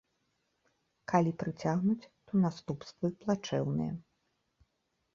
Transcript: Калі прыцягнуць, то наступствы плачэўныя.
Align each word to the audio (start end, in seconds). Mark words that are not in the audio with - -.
Калі 1.13 1.31
прыцягнуць, 1.43 2.09
то 2.25 2.31
наступствы 2.49 3.15
плачэўныя. 3.23 3.93